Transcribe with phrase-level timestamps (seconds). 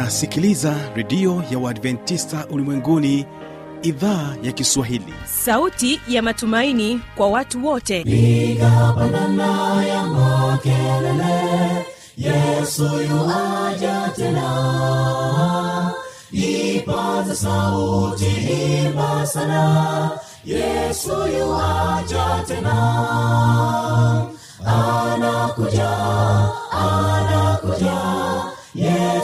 [0.00, 3.26] unasikiliza redio ya uadventista ulimwenguni
[3.82, 5.14] idhaa ya kiswahili.
[5.24, 8.00] Sauti ya matumaini kwa watu wote.
[8.00, 11.86] Igapanana ya makelele
[12.16, 15.92] yesu yuaja tena.
[16.32, 18.26] Ipata sauti
[18.84, 20.10] imba sana
[20.44, 22.76] yesu yuaja tena.
[24.66, 25.90] Anakuja
[26.70, 28.05] anakuja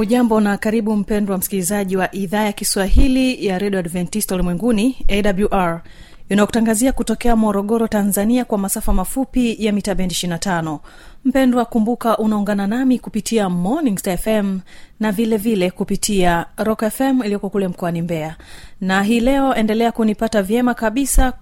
[0.00, 5.82] hujambo na karibu mpendwa msikilizaji wa idhaa ya kiswahili ya redio adventista ulimwenguni awr
[6.28, 10.78] inayokutangazia kutokea morogoro tanzania kwa masafa mafupi ya mita bendi 25
[11.24, 14.58] mpendwa kumbuka unaungana nami kupitia morning star fm
[15.00, 18.36] na vile vile kupitia rock fm iliyoko kule mkoani mbeya.
[18.80, 21.32] Na hii leo endelea kunipata vyema kabisa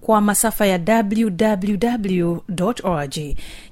[0.00, 2.36] kwa masafa ya www
[2.82, 3.18] org.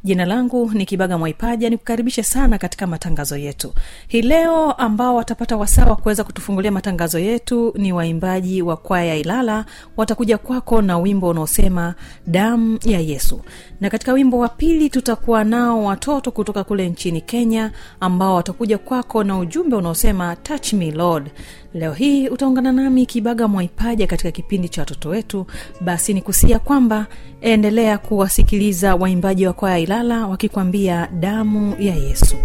[0.04, 3.74] Jina langu ni kibaga mwaipaja nikukaribishe sana katika matangazo yetu.
[4.08, 9.16] Hii leo ambao watapata wasaa wa kuweza kutufungulia matangazo yetu ni waimbaji wa kwaya ya
[9.16, 9.64] ilala.
[9.96, 11.94] Watakuja kwako na wimbo unaosema
[12.26, 13.40] damu ya yesu
[13.80, 19.24] na katika wimbo wa pili tutakuwa nao watoto kutoka kule nchini kenya ambao watakuja kwako
[19.24, 21.30] na ujumbe unaosema touch me lord.
[21.74, 25.46] Leo hii utaungana nami kibaga mwaipaja katika kipindi cha watoto wetu.
[25.80, 27.06] Basi ni kusia kwamba
[27.40, 32.36] endelea kuwasikiliza waimbaji wa kwaya ilala wakikwambia damu ya yesu.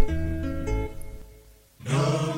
[1.84, 2.33] Tena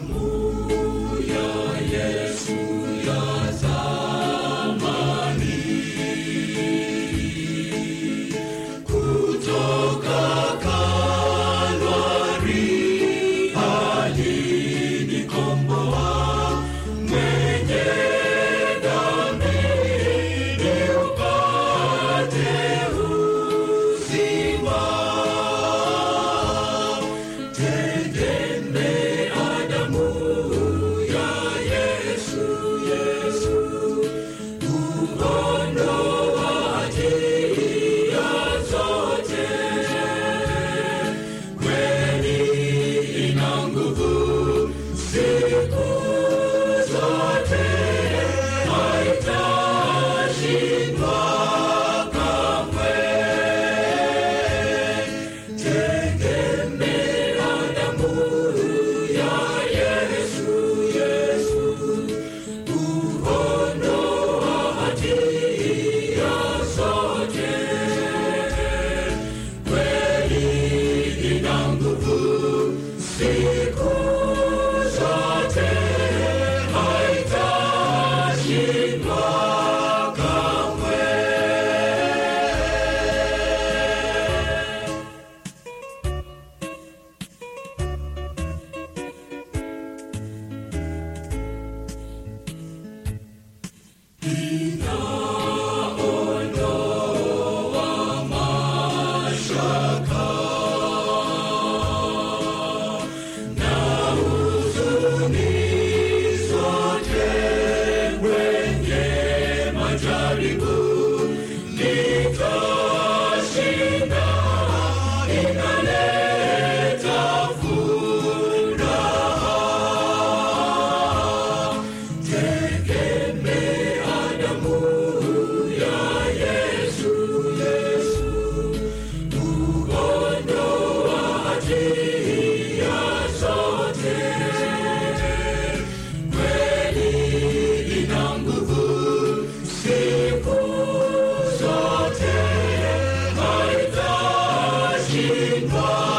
[145.75, 146.14] Whoa!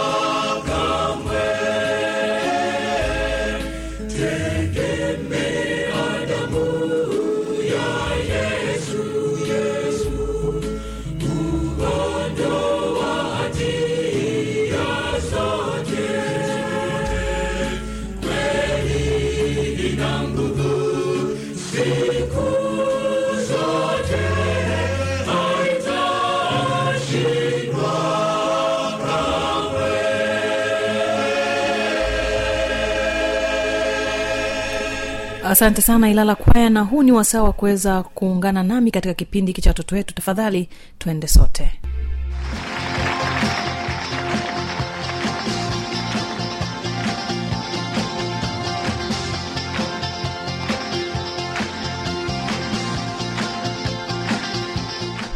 [35.57, 39.63] Asante sana ilala kwaya na huu ni wasaa wa kuweza kuungana nami katika kipindi hiki
[39.63, 40.15] cha watoto wetu.
[40.15, 40.69] Tafadhali
[40.99, 41.73] tuende sote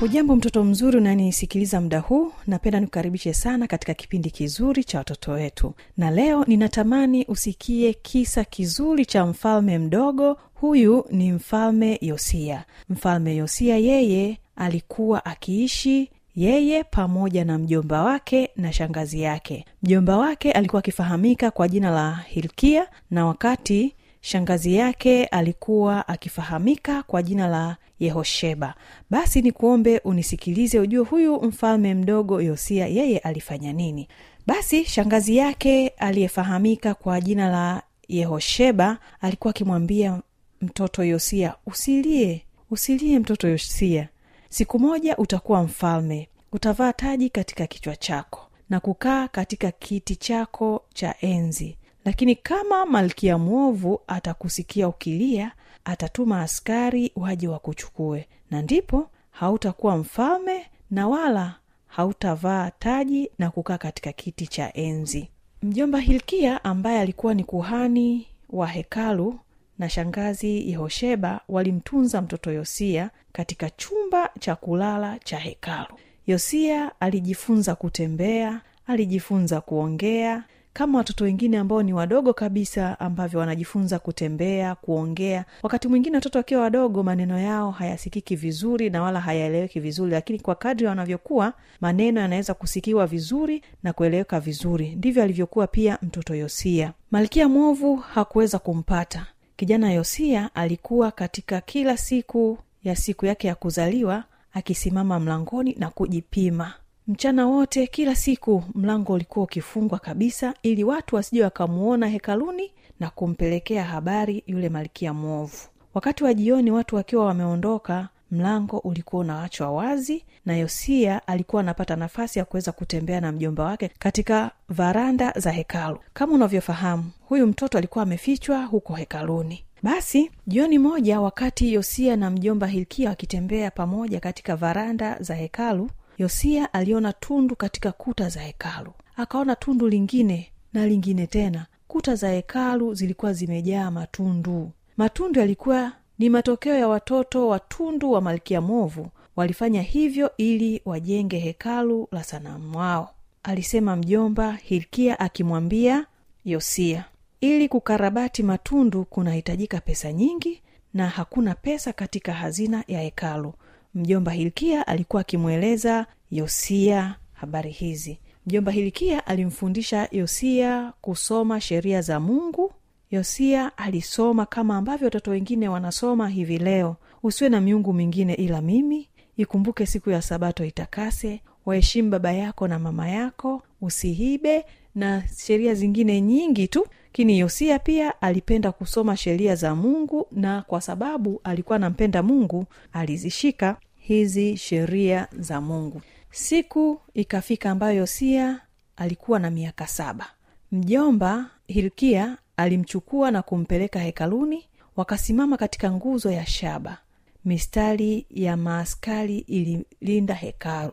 [0.00, 5.74] hujambo mtoto mzuri unanisikiliza muda huu napenda nikukaribishe sana katika kipindi kizuri cha watoto wetu.
[5.96, 12.64] Na leo ninatamani usikie kisa kizuri cha mfalme mdogo huyu ni mfalme yosia.
[12.88, 19.64] Mfalme yosia yeye alikuwa akiishi yeye pamoja na mjomba wake na shangazi yake.
[19.82, 27.22] Mjomba wake alikuwa akifahamika kwa jina la hilkia na wakati shangazi yake alikuwa akifahamika kwa
[27.22, 28.74] jina la yehosheba.
[29.10, 34.08] Basi ni kuombe unisikilize ujue huyu mfalme mdogo yosia yeye alifanya nini.
[34.46, 40.20] Basi shangazi yake aliyefahamika kwa jina la yehosheba alikuwa akimwambia
[40.60, 44.08] mtoto yosia usilie usilie mtoto yosia.
[44.48, 51.14] Siku moja utakuwa mfalme utavaa taji katika kichwa chako na kukaa katika kiti chako cha
[51.20, 55.52] enzi lakini kama malkia mwovu atakusikia ukilia
[55.84, 58.28] atatuma askari waje wakuchukue.
[58.50, 61.54] Na ndipo hautakuwa mfalme na wala
[61.86, 65.28] hautavaa taji na kukaa katika kiti cha enzi.
[65.62, 69.38] Mjomba hilkia ambaye alikuwa ni kuhani wa hekalu
[69.78, 75.94] na shangazi yehosheba walimtunza mtoto yosia katika chumba cha kulala cha hekalu.
[76.26, 84.74] Yosia alijifunza kutembea alijifunza kuongea kama watoto wengine ambao ni wadogo kabisa ambavyo wanajifunza kutembea
[84.74, 85.44] kuongea.
[85.62, 90.54] Wakati mwingine watoto wakiwa wadogo maneno yao hayasikiki vizuri na wala hayaeleweki vizuri lakini kwa
[90.54, 94.94] kadri wanavyokuwa maneno yanaweza kusikiwa vizuri na kueleweka vizuri.
[94.96, 96.92] Ndivyo alivyokuwa pia mtoto yosia.
[97.10, 99.26] Malkia mwovu hakuweza kumpata.
[99.56, 106.72] Kijana yosia alikuwa katika kila siku ya siku yake ya kuzaliwa akisimama mlangoni na kujipima
[107.10, 113.84] mchana wote kila siku mlango ulikuwa ukifungwa kabisa ili watu wasije wakamuona hekaluni na kumpelekea
[113.84, 115.56] habari yule malkia mwovu.
[115.94, 122.38] Wakati wa jioni watu wakiwa wameondoka mlango ulikuwa unawachwa wazi na yosia alikuwa anapata nafasi
[122.38, 125.98] ya kuweza kutembea na mjomba wake katika varanda za hekalu.
[126.12, 129.64] Kama unavyofahamu huyu mtoto alikuwa amefichwa huko hekaluni.
[129.82, 135.90] Basi jioni moja wakati yosia na mjomba hilkia wakitembea pamoja katika varanda za hekalu
[136.20, 138.92] yosia aliona tundu katika kuta za hekalu.
[139.16, 141.66] Akaona tundu lingine na lingine tena.
[141.88, 144.70] Kuta za hekalu zilikuwa zimejaa matundu.
[144.96, 152.08] Matundu yalikuwa ni matokeo ya watoto watundu wa malkia movu walifanya hivyo ili wajenge hekalu
[152.12, 153.10] la sanamu wao.
[153.42, 156.06] Alisema mjomba hilkia akimwambia
[156.44, 157.04] yosia
[157.40, 160.62] ili kukarabati matundu kunahitajika pesa nyingi
[160.94, 163.52] na hakuna pesa katika hazina ya hekalu
[163.94, 168.18] mjomba hilkia alikuwa akimweleza yosia habari hizi.
[168.46, 172.72] Mjomba hilkia alimfundisha yosia kusoma sheria za mungu.
[173.10, 176.96] Yosia alisoma kama ambavyo watoto wengine wanasoma hivi leo.
[177.22, 179.08] Usiwe na miungu mingine ila mimi.
[179.36, 181.40] Ikumbuke siku ya sabato itakase.
[181.66, 183.62] Waheshimu baba yako na mama yako.
[183.80, 190.62] Usihibe na sheria zingine nyingi tu lakini yosia pia alipenda kusoma sheria za mungu na
[190.62, 196.02] kwa sababu alikuwa anampenda mungu alizishika hizi sheria za mungu.
[196.30, 198.60] Siku ikafika ambayo yosia
[198.96, 200.26] alikuwa na miaka saba.
[200.72, 204.64] Mjomba hilkia alimchukua na kumpeleka hekaluni
[204.96, 206.98] wakasimama katika nguzo ya shaba.
[207.44, 210.92] Mistari ya maaskari ililinda hekalu.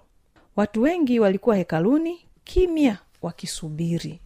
[0.56, 4.19] Watu wengi walikuwa hekaluni kimya wakisubiri.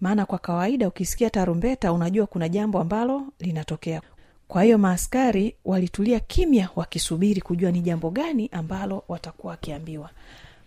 [0.00, 4.02] Maana kwa kawaida ukisikia tarumbeta unajua kuna jambo ambalo linatokea.
[4.48, 10.10] Kwa hiyo maaskari walitulia kimya wakisubiri kujua ni jambo gani ambalo watakuwa wakiambiwa.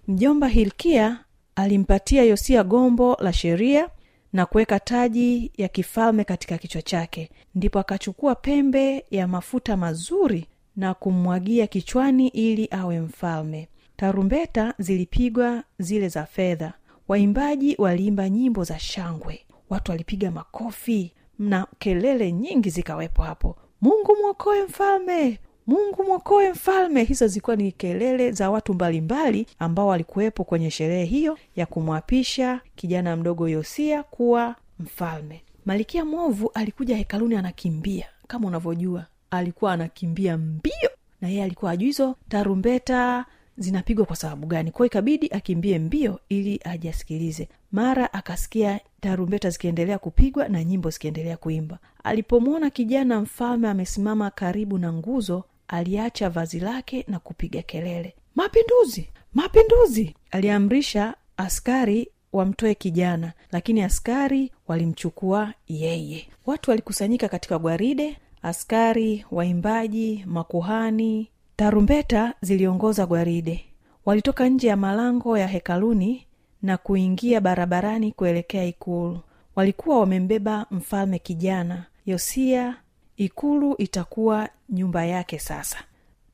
[0.07, 1.19] Mjomba hilkia
[1.55, 3.89] alimpatia yosia gombo la sheria
[4.33, 7.29] na kuweka taji ya kifalme katika kichwa chake.
[7.55, 13.67] Ndipo akachukua pembe ya mafuta mazuri na kummwagia kichwani ili awe mfalme.
[13.95, 16.73] Tarumbeta zilipigwa zile za fedha
[17.07, 19.39] waimbaji waliimba nyimbo za shangwe.
[19.69, 23.55] Watu walipiga makofi na kelele nyingi zikawepo hapo.
[23.81, 25.39] Mungu mwokoe mfalme!
[25.67, 27.03] Mungu mwokoe mfalme!
[27.03, 33.15] Hizo zilikuwa ni kelele za watu mbalimbali ambao walikuwepo kwenye sherehe hiyo ya kumwapisha kijana
[33.15, 35.41] mdogo yosia kuwa mfalme.
[35.65, 38.05] Malikia mwovu alikuja hekaluni anakimbia.
[38.27, 40.89] Kama unavyojua alikuwa anakimbia mbio
[41.21, 43.25] na yeye alikuwa ajuizo tarumbeta
[43.57, 44.71] zinapigwa kwa sababu gani?
[44.71, 51.79] Kwao ikabidi akimbie mbio ili ajasikilize mara akasikia tarumbeta zikiendelea kupigwa na nyimbo zikiendelea kuimba.
[52.03, 58.15] Alipomwona kijana mfalme amesimama karibu na nguzo aliacha vazi lake na kupiga kelele.
[58.35, 59.09] Mapinduzi!
[59.33, 60.15] Mapinduzi!
[60.31, 66.27] Aliamrisha askari wamtoe kijana lakini askari walimchukua yeye.
[66.45, 73.65] Watu walikusanyika katika gwaride askari waimbaji makuhani tarumbeta ziliongoza gwaride.
[74.05, 76.27] Walitoka nje ya malango ya hekaluni
[76.61, 79.19] na kuingia barabarani kuelekea ikulu.
[79.55, 82.75] Walikuwa wamembeba mfalme kijana yosia.
[83.17, 85.77] Ikulu itakuwa nyumba yake sasa.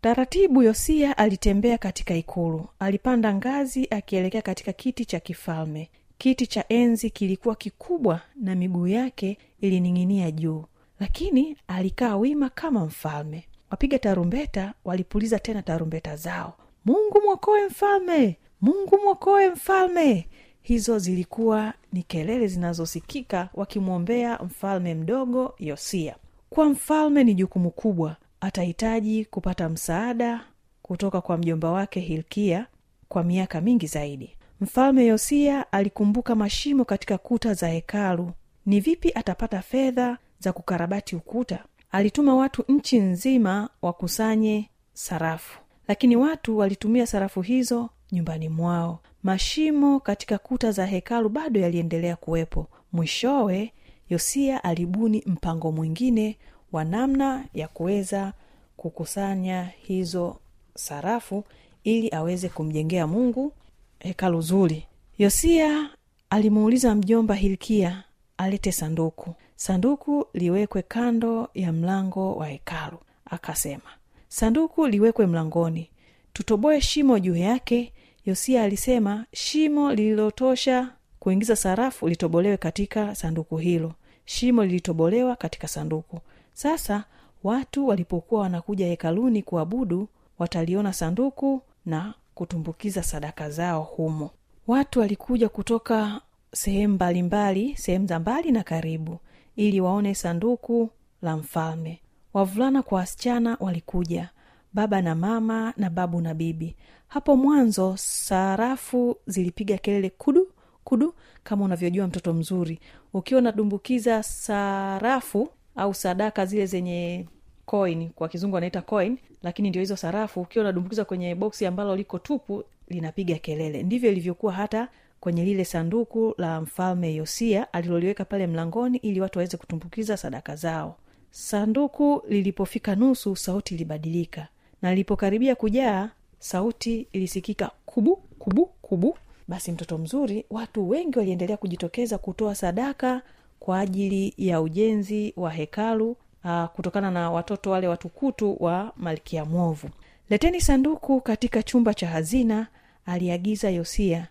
[0.01, 2.67] Taratibu yosia alitembea katika ikulu.
[2.79, 5.89] Alipanda ngazi akielekea katika kiti cha kifalme.
[6.17, 10.63] Kiti cha enzi kilikuwa kikubwa na miguu yake ilining'inia juu.
[10.99, 16.53] Lakini alikaa wima kama mfalme wapiga tarumbeta walipuliza tena tarumbeta zao.
[16.85, 18.37] Mungu mwokoe mfalme!
[18.61, 20.27] Mungu mwokoe mfalme!
[20.61, 26.15] Hizo zilikuwa ni kelele zinazosikika wakimwombea mfalme mdogo yosia.
[26.49, 28.15] Kwa mfalme ni jukumu kubwa.
[28.41, 30.41] Atahitaji kupata msaada
[30.81, 32.65] kutoka kwa mjomba wake hilkia
[33.09, 34.35] kwa miaka mingi zaidi.
[34.61, 38.31] Mfalme yosia alikumbuka mashimo katika kuta za hekalu.
[38.65, 45.59] Ni vipi atapata fedha za kukarabati ukuta alituma watu nchi nzima wakusanye sarafu.
[45.87, 48.99] Lakini watu walitumia sarafu hizo nyumbani mwao.
[49.23, 52.67] Mashimo katika kuta za hekalu bado yaliendelea kuwepo.
[52.91, 53.73] Mwishowe
[54.09, 56.37] yosia alibuni mpango mwingine
[56.71, 58.33] wa namna ya kuweza
[58.77, 60.37] kukusanya hizo
[60.75, 61.43] sarafu
[61.83, 63.53] ili aweze kumjengea mungu
[63.99, 64.87] hekalu zuri.
[65.17, 65.89] Yosia
[66.29, 68.03] alimuuliza mjomba hilkia
[68.39, 69.35] alete sanduku.
[69.55, 72.97] Sanduku liwekwe kando ya mlango wa hekalu.
[73.25, 73.89] Akasema
[74.27, 75.89] sanduku liwekwe mlangoni.
[76.33, 77.93] Tutoboe shimo juu yake.
[78.25, 83.93] Yosia alisema shimo lililotosha kuingiza sarafu litobolewe katika sanduku hilo.
[84.25, 86.19] Shimo lilitobolewa katika sanduku.
[86.53, 87.03] Sasa
[87.43, 90.07] watu walipokuwa wanakuja hekaluni kuabudu
[90.39, 94.29] wataliona sanduku na kutumbukiza sadaka zao humo.
[94.67, 96.21] Watu walikuja kutoka
[96.53, 99.19] sehemu mbalimbali sehemu za mbali na karibu
[99.55, 100.89] ili waone sanduku
[101.21, 101.99] la mfalme.
[102.33, 104.29] Wavulana kwa wasichana walikuja
[104.73, 106.75] baba na mama na babu na bibi.
[107.07, 110.47] Hapo mwanzo sarafu zilipiga kelele kudu
[110.83, 111.13] kudu
[111.43, 112.79] kama unavyojua mtoto mzuri.
[113.13, 117.25] Ukiwa unadumbukiza sarafu au sadaka zile zenye
[117.65, 120.41] coin kwa kizungu anaita coin lakini ndio hizo sarafu.
[120.41, 123.83] Ukiwa unadumbukiza kwenye boksi ambalo liko tupu linapiga kelele.
[123.83, 124.87] Ndivyo ilivyokuwa hata
[125.19, 130.95] kwenye lile sanduku la mfalme yosia aliloliweka pale mlangoni ili watu waweze kutumbukiza sadaka zao.
[131.31, 134.47] Sanduku lilipofika nusu sauti ilibadilika.
[134.81, 136.09] Na lilipokaribia kujaa
[136.39, 139.17] sauti ilisikika kubu kubu kubu.
[139.47, 143.21] Basi mtoto mzuri watu wengi waliendelea kujitokeza kutoa sadaka
[143.59, 149.89] kwa ajili ya ujenzi wa hekalu aa, kutokana na watoto wale watukutu wa malkia mwovu.
[150.29, 152.67] Leteni sanduku katika chumba cha hazina
[153.05, 154.27] aliagiza yosia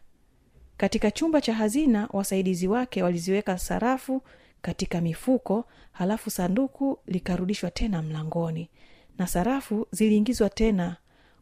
[0.79, 4.23] katika chumba cha hazina wasaidizi wake waliziweka sarafu
[4.63, 8.71] katika mifuko halafu sanduku likarudishwa tena mlangoni.
[9.19, 10.97] Na sarafu ziliingizwa tena.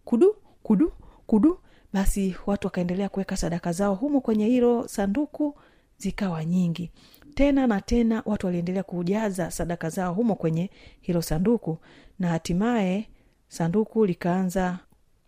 [0.05, 0.93] Kudu kudu
[1.27, 1.59] kudu.
[1.93, 5.55] Basi watu wakaendelea kuweka sadaka zao humo kwenye hilo sanduku
[5.99, 6.91] zikawa nyingi.
[7.35, 11.79] Tena na tena watu waliendelea kujaza sadaka zao humo kwenye hilo sanduku.
[12.19, 13.09] Na hatimaye
[13.49, 14.79] sanduku likaanza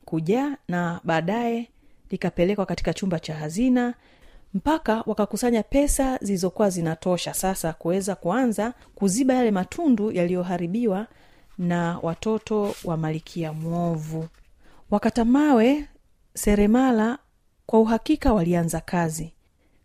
[0.04, 1.68] kujaa na baadaye
[2.10, 3.94] likapelekwa katika chumba cha hazina
[4.54, 7.34] mpaka wakakusanya pesa zilizokuwa zinatosha.
[7.34, 11.06] Sasa kuweza kuanza kuziba yale matundu yaliyoharibiwa
[11.58, 14.28] na watoto wa malikia mwovu.
[14.90, 15.84] Wakatamawe
[16.34, 17.18] seremala
[17.66, 19.32] kwa uhakika walianza kazi.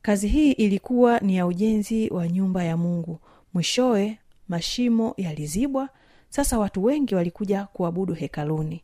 [0.02, 3.20] Kazi hii ilikuwa ni ya ujenzi wa nyumba ya mungu.
[3.54, 5.90] Mwishowe mashimo yalizibwa.
[6.30, 8.84] Sasa watu wengi walikuja kuabudu hekaluni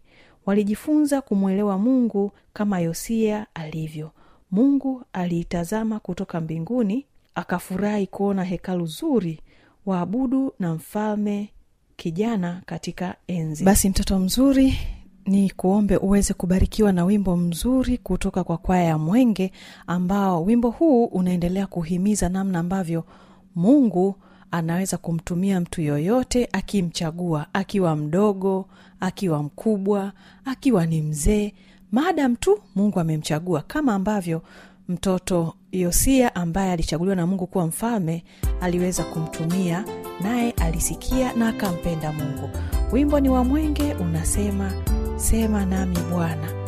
[0.49, 4.11] walijifunza kumwelewa mungu kama yosia alivyo.
[4.51, 9.39] Mungu aliitazama kutoka mbinguni akafurahi kuona hekalu zuri
[9.85, 11.49] waabudu na mfalme
[11.95, 13.63] kijana katika enzi.
[13.63, 14.77] Basi mtoto mzuri
[15.25, 19.51] ni kuombe uweze kubarikiwa na wimbo mzuri kutoka kwa kwaya ya mwenge
[19.87, 23.03] ambao wimbo huu unaendelea kuhimiza namna ambavyo
[23.55, 24.15] mungu
[24.51, 28.65] anaweza kumtumia mtu yoyote akimchagua akiwa mdogo
[28.99, 30.11] akiwa mkubwa
[30.45, 31.53] akiwa ni mzee
[31.91, 33.61] maadam tu mungu amemchagua.
[33.61, 34.41] Kama ambavyo
[34.89, 38.23] mtoto yosia ambaye alichaguliwa na mungu kuwa mfalme
[38.61, 39.85] aliweza kumtumia
[40.21, 42.49] naye alisikia na akampenda mungu.
[42.91, 44.71] Wimbo ni wa mwenge unasema
[45.15, 46.58] sema nami bwana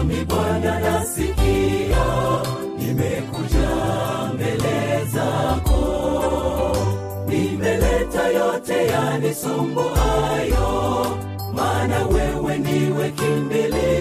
[0.00, 2.04] nami bwana nasikia
[2.78, 3.68] nimekuja
[4.34, 5.80] mbele zako.
[7.28, 10.68] Nimeleta yote yanisumbuayo
[11.54, 13.99] mana wewe niwe kimbilio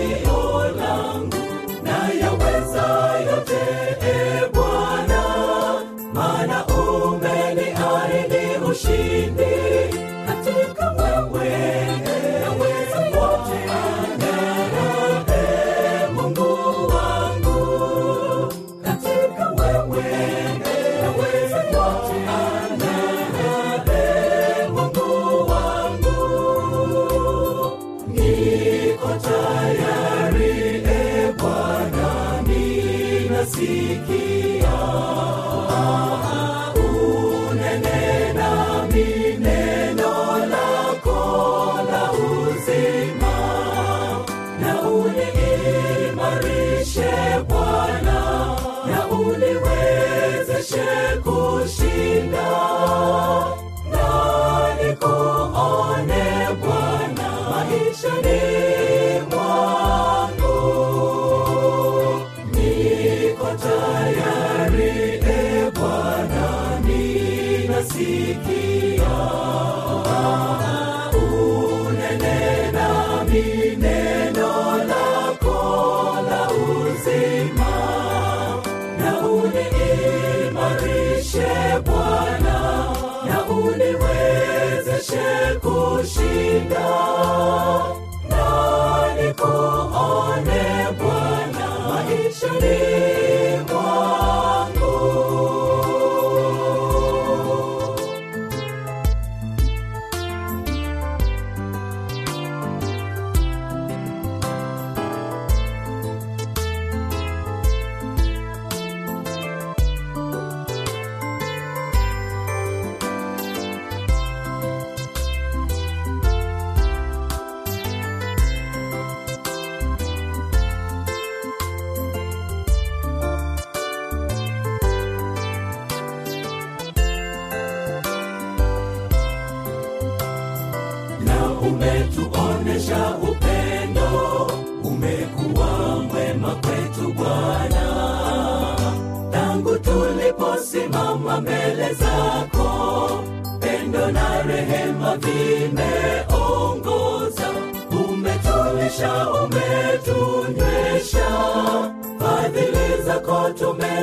[86.59, 87.98] kushinda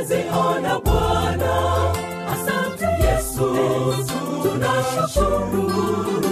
[0.06, 1.52] tumeziona bwana.
[2.32, 3.56] Asante yesu.
[4.42, 6.25] Tunashukuru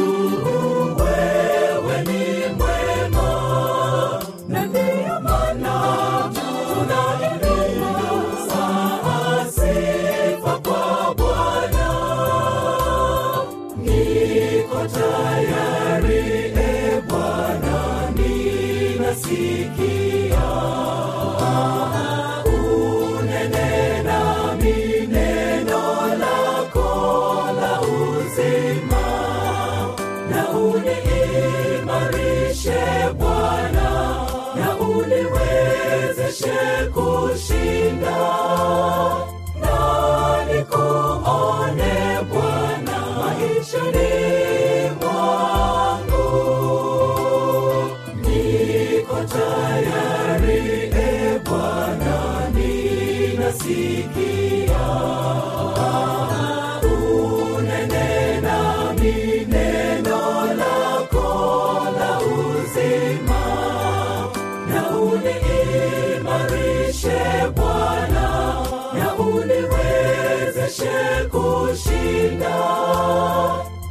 [66.15, 67.21] uniimarishe
[67.57, 68.55] bwana
[68.95, 70.95] na uniwezeshe
[71.31, 72.59] kushinda.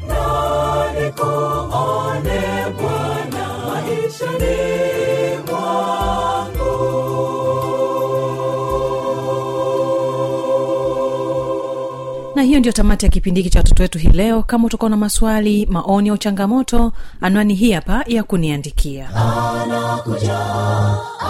[0.07, 0.21] Na
[0.93, 2.41] nikuone
[2.81, 4.57] bwana maishani
[11.43, 12.33] mwangu.
[12.35, 14.43] Na hiyo ndio tamati ya kipindi hiki cha watoto wetu hii leo.
[14.43, 16.91] Kama utakuwa na maswali maoni au changamoto
[17.21, 19.09] anwani hii hapa ya kuniandikia.
[19.15, 20.39] Anakuja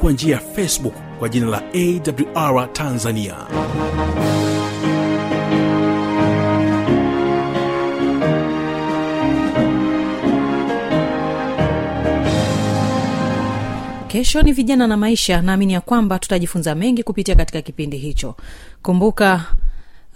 [0.00, 1.62] kwa njia ya facebook kwa jina la
[2.34, 3.34] awr tanzania.
[14.08, 15.42] Kesho ni vijana na maisha.
[15.42, 18.34] Naamini ya kwamba tutajifunza mengi kupitia katika kipindi hicho.
[18.82, 19.44] Kumbuka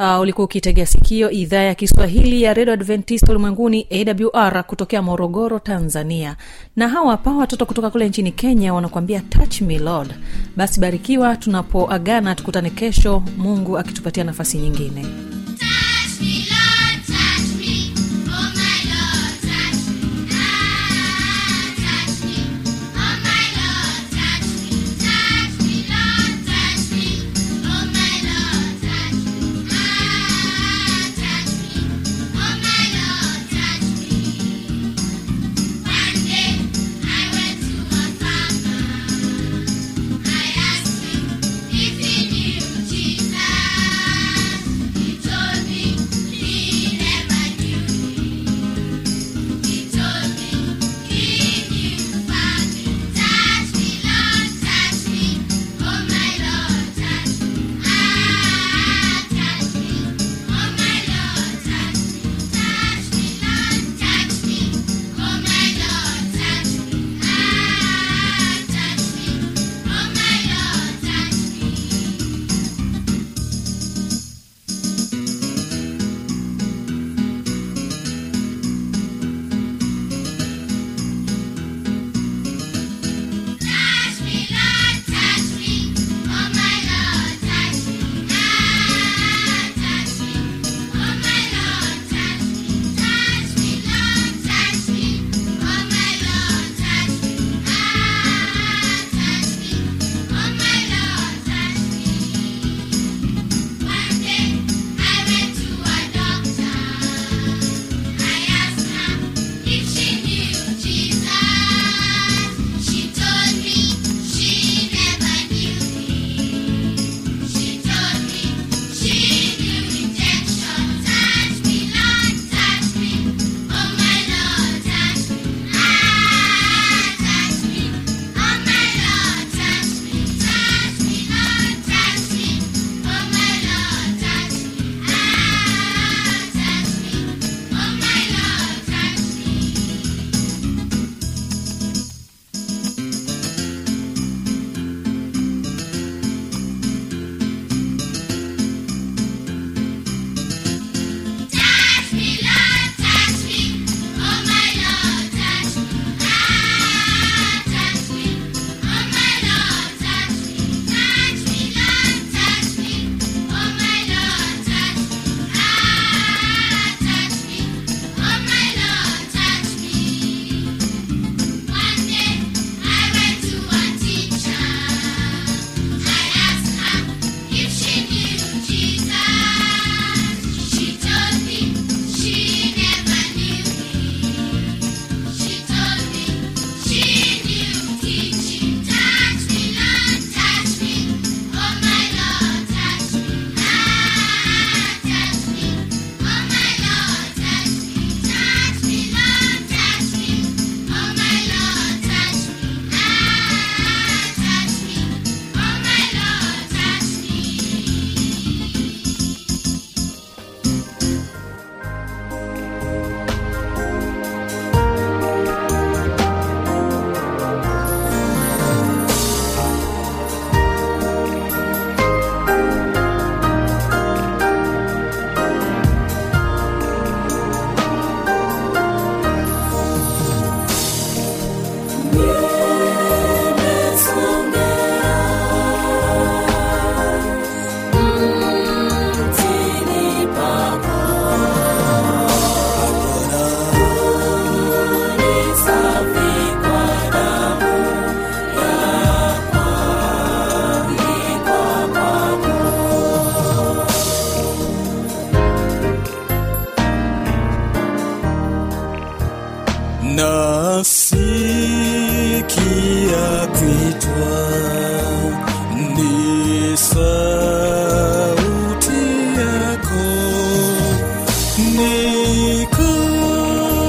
[0.03, 6.37] uh, ulikuwa ukitegea sikio idhaa ya kiswahili ya redio adventist ulimwenguni awr kutokea morogoro tanzania.
[6.77, 10.15] Na hawa hapa watoto kutoka kule nchini kenya wanakuambia touch me lord.
[10.57, 13.23] Basi barikiwa tunapoagana tukutane kesho.
[13.37, 15.03] Mungu akitupatia nafasi nyingine.
[15.03, 16.52] Touch me, Lord,